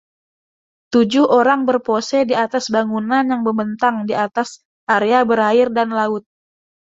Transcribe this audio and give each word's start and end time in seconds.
Tujuh 0.91 1.25
orang 1.39 1.61
berpose 1.69 2.19
di 2.29 2.33
atas 2.45 2.65
bangunan 2.75 3.21
yang 3.31 3.41
membentang 3.47 3.95
di 4.09 4.13
atas 4.25 4.49
area 4.97 5.19
berair 5.29 5.67
dan 5.77 5.89
laut. 5.97 6.23